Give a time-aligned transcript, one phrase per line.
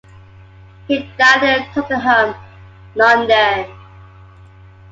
[0.87, 2.33] He died in Tottenham,
[2.95, 3.69] London.